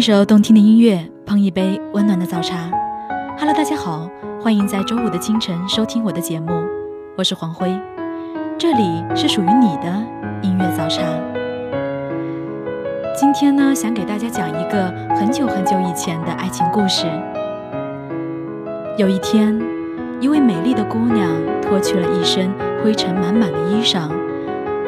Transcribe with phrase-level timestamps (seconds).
[0.00, 2.70] 一首动听的音乐，碰一杯温暖的早茶。
[3.36, 4.08] Hello，大家好，
[4.40, 6.48] 欢迎在周五的清晨收听我的节目，
[7.18, 7.78] 我是黄辉，
[8.56, 9.92] 这里是属于你的
[10.40, 11.02] 音乐早茶。
[13.14, 17.04] 今天呢，想给大家讲一个很久很久以前的爱情故事。
[18.96, 19.60] 有一天，
[20.18, 22.50] 一位美丽的姑娘脱去了一身
[22.82, 24.08] 灰尘满满的衣裳，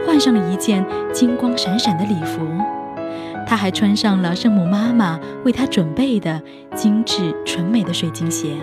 [0.06, 2.40] 换上了一件金光闪闪的礼服。
[3.52, 6.40] 她还穿上了圣母妈妈为她准备的
[6.74, 8.56] 精致纯美的水晶鞋。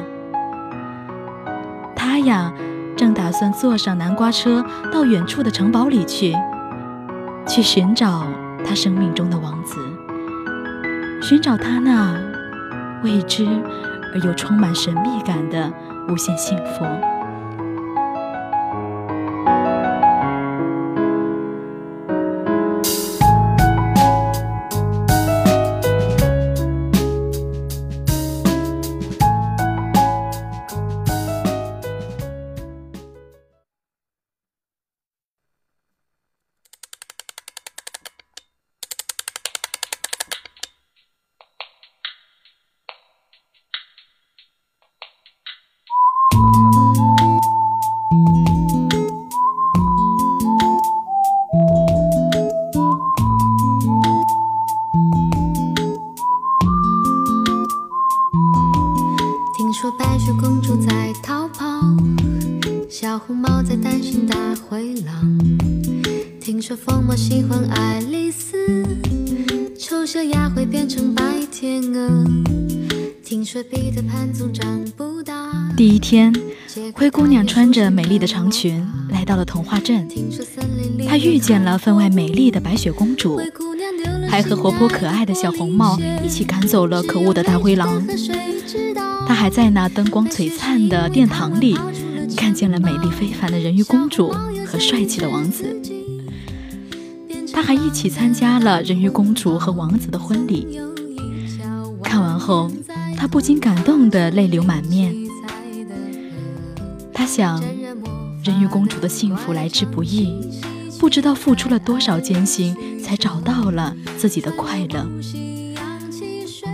[1.95, 2.51] 她呀，
[2.97, 6.35] 正打算坐上南瓜车到远处的城堡里去，
[7.45, 8.25] 去寻找
[8.65, 9.75] 她生命中的王子，
[11.21, 12.19] 寻找他那
[13.03, 13.45] 未知
[14.11, 15.71] 而又充满神秘感的
[16.07, 17.18] 无限幸福。
[63.01, 65.39] 小红帽在担心大灰狼。
[66.41, 68.57] 听说疯帽喜欢爱丽丝，
[69.79, 72.25] 丑小鸭会变成白天鹅。
[73.23, 75.49] 听说彼得潘总长不大。
[75.77, 76.35] 第一天，
[76.93, 80.05] 灰姑娘穿着美丽的长裙来到了童话镇，
[81.07, 83.39] 她遇见了分外美丽的白雪公主，
[84.27, 88.05] 还和活泼可爱的小红帽一起赶走了可恶的大灰狼。
[89.25, 91.77] 她还在那灯光璀璨的殿堂里，
[92.35, 94.29] 看见了美丽非凡的人鱼公主
[94.65, 95.79] 和帅气的王子。
[97.51, 100.79] 她还一起参加了人鱼公主和王子的婚礼。
[102.03, 102.71] 看完后，
[103.17, 105.15] 他不禁感动得泪流满面。
[107.13, 107.61] 他想，
[108.43, 110.33] 人鱼公主的幸福来之不易，
[110.99, 115.07] 不知道付出了多少艰辛，才找到了自己的快乐。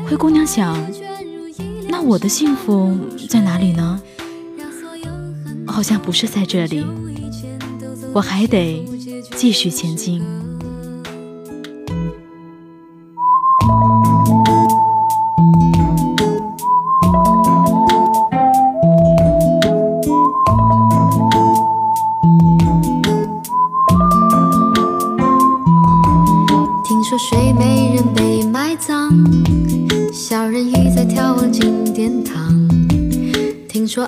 [0.07, 0.77] 灰姑娘想。
[1.87, 2.97] 那我的幸福
[3.29, 4.01] 在哪里呢？
[5.75, 6.85] 好像不是在这里，
[8.13, 8.81] 我还得
[9.35, 10.23] 继续前进。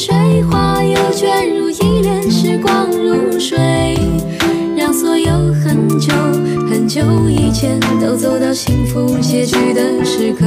[0.00, 3.58] 水花，又卷入一帘时光如水，
[4.74, 6.10] 让所有很久。
[6.70, 10.46] 很久以前都走到幸福结局的时刻，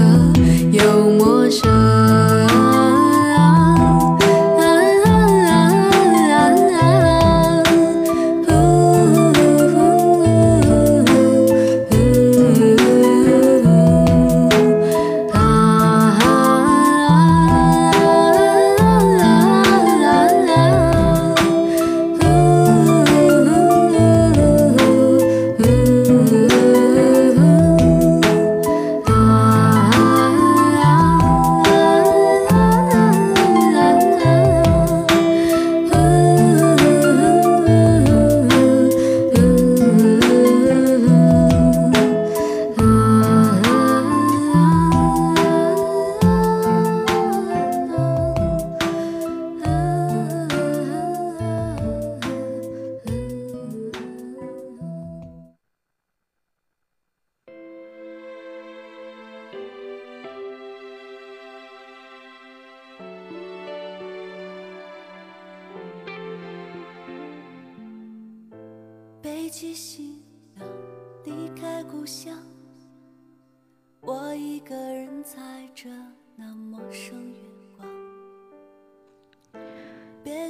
[0.72, 1.83] 又陌生。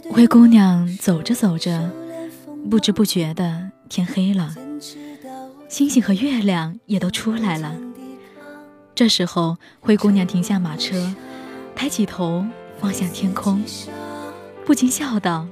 [0.10, 1.92] 灰姑娘走着走着，
[2.70, 4.56] 不知不觉的天黑了，
[5.68, 7.76] 星星和月亮也都出来了。
[8.96, 11.14] 这时候，灰姑娘停下马车，
[11.76, 12.46] 抬起头
[12.80, 13.62] 望向天空，
[14.66, 15.46] 不禁笑道：“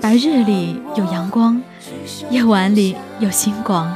[0.00, 1.60] 白日里有阳光，
[2.30, 3.94] 夜晚里有星光，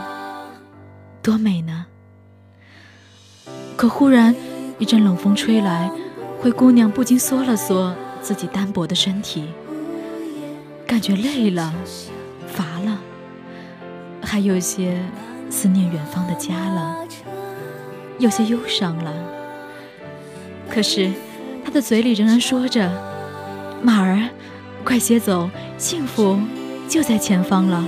[1.23, 1.87] 多美呢！”
[3.77, 4.35] 可忽然
[4.79, 5.91] 一阵冷风吹来，
[6.41, 9.49] 灰姑娘不禁缩了缩自己单薄的身体。
[10.87, 11.73] 感觉累了，
[12.49, 12.99] 乏了，
[14.23, 15.01] 还有些
[15.49, 17.07] 思念远方的家了，
[18.19, 19.13] 有些忧伤了。
[20.69, 21.11] 可是
[21.65, 22.91] 他的嘴里仍然说着
[23.83, 24.29] ：“马儿，
[24.85, 25.49] 快些走，
[25.83, 26.39] 幸福
[26.89, 27.85] 就在前方了。”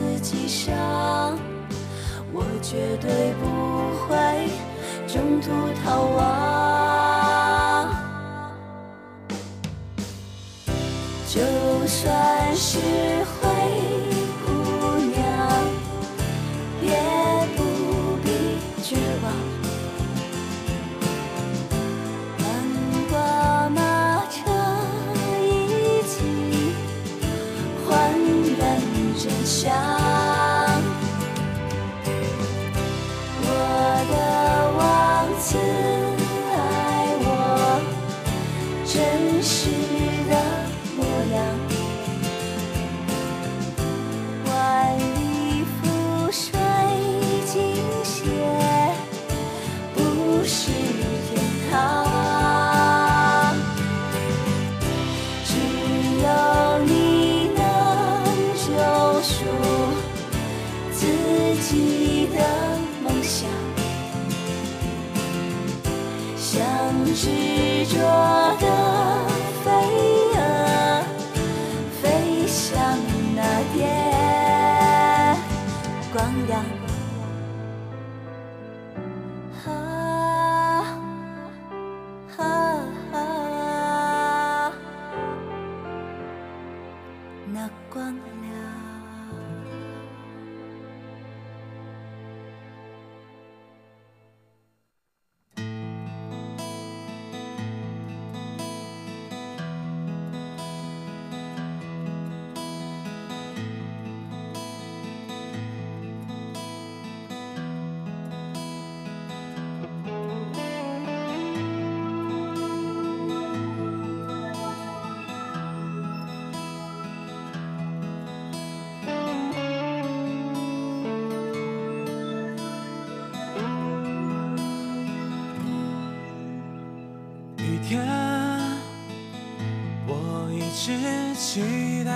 [0.00, 1.38] 自己上
[2.32, 3.44] 我绝对不
[4.06, 4.48] 会
[5.06, 5.50] 中途
[5.84, 6.20] 逃亡。
[11.28, 11.38] 就
[11.86, 12.78] 算是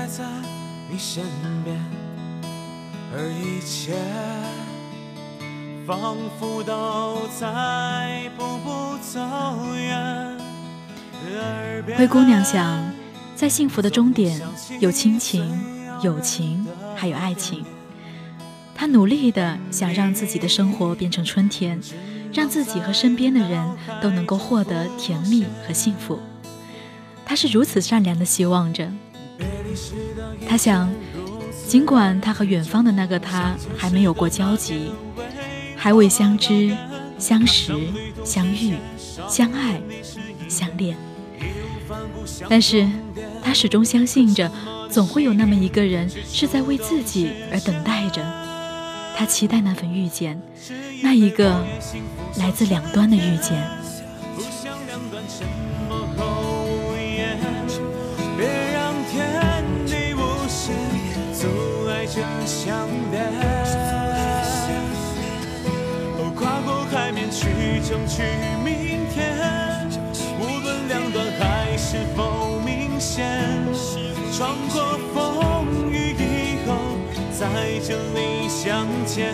[0.04, 0.22] 待在
[0.90, 1.24] 你身
[1.64, 1.74] 边，
[3.10, 3.94] 而一切
[5.86, 9.18] 仿佛都在步步走
[9.74, 10.36] 远。
[11.96, 12.84] 灰姑娘想，
[13.34, 14.38] 在幸福的终点，
[14.78, 15.58] 有亲情、
[16.02, 17.64] 友情，还有爱情。
[18.74, 21.80] 她努力的想让自己的生活变成春天，
[22.30, 23.66] 让自己和身边的人
[24.02, 26.20] 都能够获得甜蜜和幸福。
[27.24, 28.92] 她是如此善良的希望着。
[30.48, 30.92] 他想，
[31.66, 34.90] 尽管他和远方的那个他还没有过交集，
[35.76, 36.76] 还未相知、
[37.18, 37.72] 相识、
[38.24, 38.74] 相遇、
[39.28, 39.80] 相爱、
[40.48, 40.96] 相恋，
[42.48, 42.88] 但是
[43.42, 44.50] 他始终相信着，
[44.90, 48.22] 总会有那么一个人是在为自己而等待着。
[49.16, 50.40] 他期待那份遇见，
[51.02, 51.64] 那一个
[52.36, 53.64] 来自两端的遇见。
[67.94, 68.24] 争取
[68.64, 69.38] 明天，
[70.40, 73.24] 无论两端还是否明显，
[74.32, 76.74] 穿过风雨以后，
[77.30, 78.48] 在这里。
[78.48, 79.32] 相见，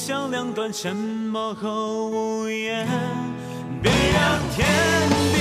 [0.00, 2.86] 笑两端沉默后无言。
[3.82, 4.66] 别让天
[5.34, 5.39] 地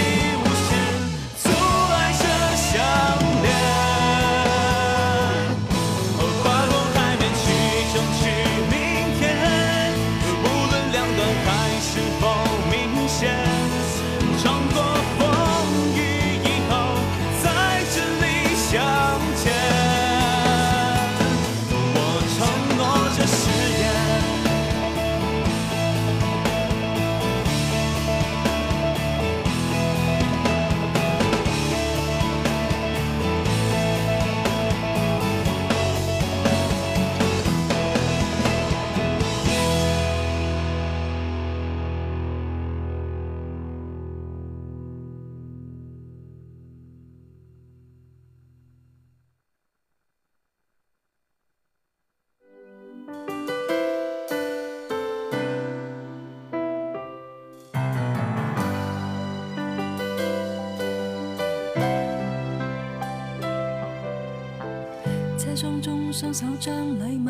[66.20, 67.30] 双手将礼物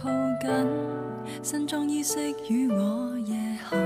[0.00, 0.08] 抱
[0.40, 0.48] 紧，
[1.42, 3.34] 身装衣饰与我夜
[3.68, 3.76] 行，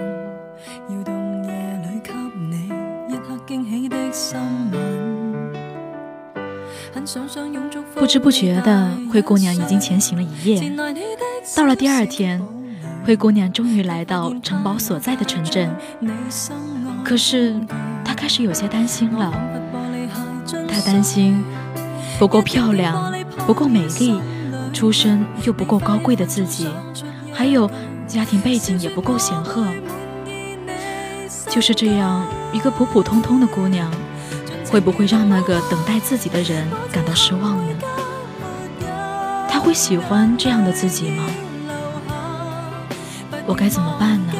[0.91, 1.51] 摇动夜
[1.83, 2.13] 里给
[2.51, 2.69] 你
[3.09, 4.39] 一刻惊喜的心
[4.71, 5.53] 吻。
[6.93, 10.71] 很想想拥簇不知不觉的，灰姑娘已经前行了一夜。
[11.57, 12.39] 到了第二天，
[13.07, 15.75] 灰姑娘终于来到城堡所在的城镇。
[17.03, 17.59] 可是，
[18.05, 19.33] 她开始有些担心了。
[20.69, 21.43] 她担心
[22.19, 23.15] 不够漂亮、
[23.47, 24.21] 不够美丽、
[24.73, 26.69] 出身又不够高贵的自己，
[27.33, 27.71] 还有
[28.07, 29.67] 家庭背景也不够显赫。
[31.49, 33.93] 就是这样一个普普通通的姑娘，
[34.71, 37.75] 会不会让那个等待自己的人感到失望呢？
[39.49, 41.25] 他会喜欢这样的自己吗？
[43.45, 44.33] 我该怎么办呢？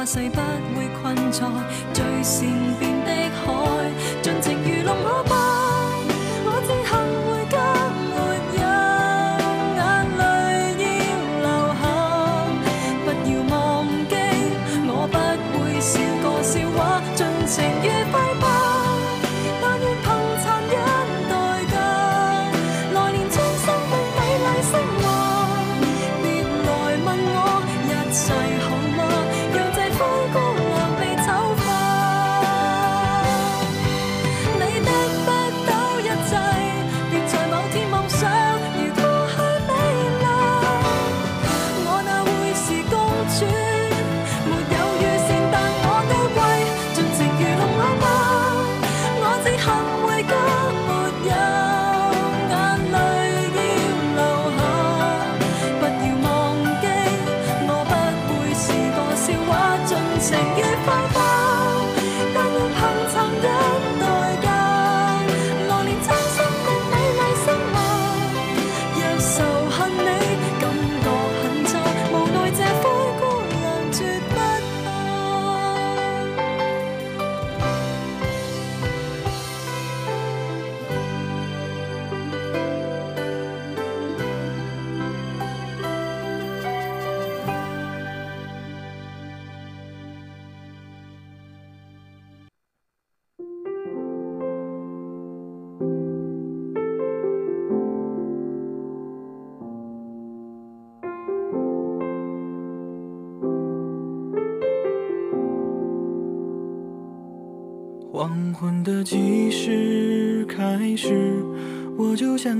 [0.00, 0.40] 发誓不
[0.78, 1.46] 会困在
[1.92, 3.44] 最善变的海，
[4.22, 4.56] 尽情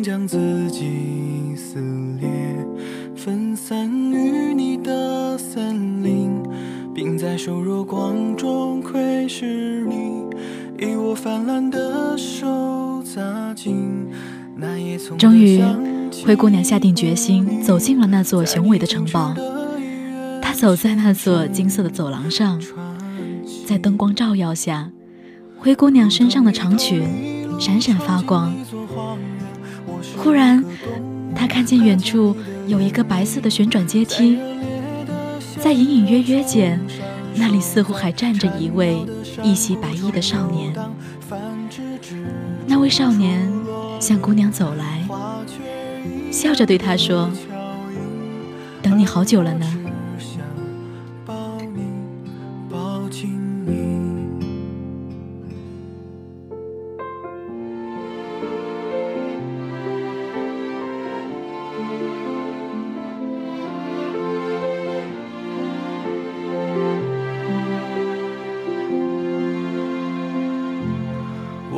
[0.01, 1.79] 想将自己撕
[2.19, 2.27] 裂，
[3.15, 6.43] 分散于你的森林，
[6.95, 10.25] 并在瘦弱光中窥视你，
[10.79, 14.07] 以我泛滥的手扎进
[14.57, 14.99] 那夜。
[15.19, 15.63] 终于，
[16.25, 19.35] 灰姑娘下定决心，走进了那座雄伟的城堡。
[20.41, 22.59] 她走在那座金色的走廊上，
[23.67, 24.91] 在灯光照耀下。
[25.59, 27.03] 灰姑娘身上的长裙
[27.61, 28.51] 闪闪发光。
[30.17, 30.65] 忽然，
[31.35, 32.37] 他看见远处
[32.67, 34.39] 有一个白色的旋转阶梯，
[35.59, 36.81] 在隐隐约约间，
[37.35, 39.05] 那里似乎还站着一位
[39.43, 40.73] 一袭白衣的少年。
[42.67, 43.51] 那位少年
[43.99, 45.03] 向姑娘走来，
[46.31, 47.31] 笑着对她说
[48.83, 49.67] ：“等你好久了呢。”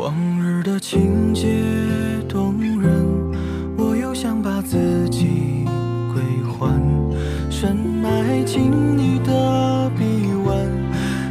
[0.03, 0.13] 往
[0.43, 1.47] 日的情节
[2.29, 2.91] 动人，
[3.77, 5.65] 我又想把自己
[6.13, 6.83] 归还，
[7.49, 10.03] 深埋进你的臂
[10.45, 10.59] 弯，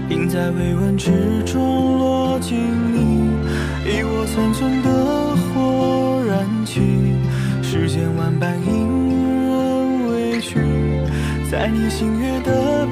[0.08, 2.58] 并在微温之中落进
[2.94, 3.28] 你，
[3.86, 6.80] 以我三寸的火燃起，
[7.62, 10.62] 世间万般因人畏惧，
[11.52, 12.91] 在你心悦的。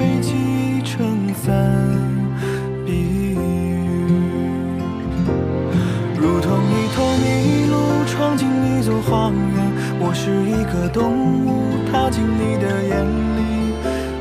[9.09, 9.57] 荒原。
[9.99, 11.11] 我是一个动
[11.45, 13.03] 物，踏进你的眼
[13.35, 13.73] 里，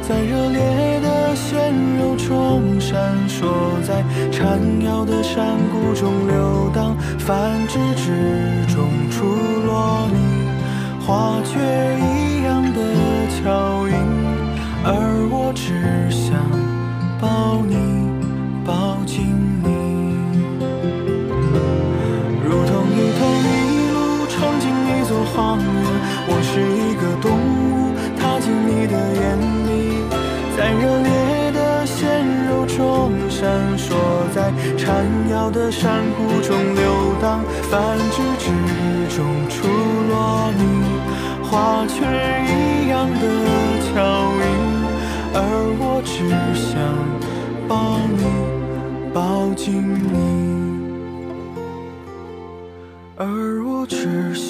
[0.02, 2.96] 在热烈的鲜肉中闪
[3.28, 3.46] 烁，
[3.86, 9.24] 在缠绕的山谷中流荡，繁殖之中出
[9.66, 10.16] 落你
[11.06, 11.58] 花雀
[12.00, 12.80] 一样的
[13.28, 13.44] 俏
[34.98, 38.50] 在缠绕的山谷中流荡，繁殖之
[39.16, 39.68] 中出
[40.08, 40.62] 落你
[41.44, 41.94] 花雀
[42.48, 43.22] 一样的
[43.86, 43.94] 巧
[44.42, 44.44] 音，
[45.34, 45.36] 而
[45.78, 46.18] 我只
[46.58, 46.74] 想
[47.68, 48.22] 抱你，
[49.14, 49.70] 抱紧
[50.02, 50.16] 你，
[53.16, 53.24] 而
[53.64, 54.47] 我只想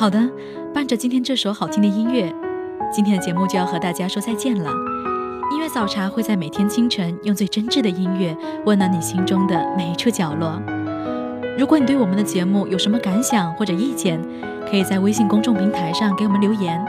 [0.00, 0.18] 好的，
[0.72, 2.34] 伴着今天这首好听的音乐，
[2.90, 4.70] 今天的节目就要和大家说再见了。
[5.52, 8.34] 音乐早茶会在每天清晨用最真挚的音乐
[8.64, 10.58] 温暖你心中的每一处角落。
[11.58, 14.18] 如果你对我们的节目有什么感想或者意见，
[14.70, 16.82] 可以在微信公众平台上给我们留言，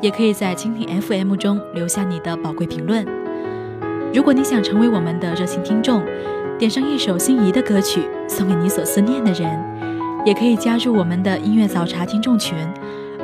[0.00, 3.06] 也可以在蜻蜓 FM 中留下你的宝贵评论。
[4.14, 6.02] 如果你想成为我们的热心听众，
[6.58, 9.62] 点上一首心仪的歌曲送给你所思念的人。
[10.24, 12.56] 也可以加入我们的音乐早茶听众群，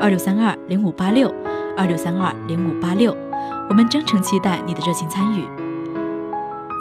[0.00, 1.32] 二六三二零五八六，
[1.76, 3.16] 二六三二零五八六，
[3.68, 5.44] 我们真诚期待你的热情参与。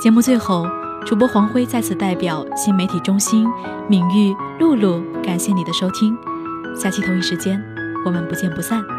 [0.01, 0.65] 节目最后，
[1.05, 3.47] 主播黄辉再次代表新媒体中心、
[3.87, 6.17] 敏玉、露露，感谢你的收听。
[6.75, 7.61] 下期同一时间，
[8.05, 8.98] 我们不见不散。